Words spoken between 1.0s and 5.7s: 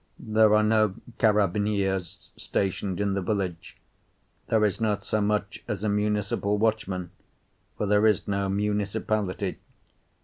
carabineers stationed in the village; there is not so much